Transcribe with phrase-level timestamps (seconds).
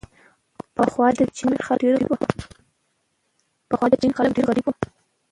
[0.75, 1.21] پخوا د
[4.07, 4.73] چین خلک ډېر غریب وو.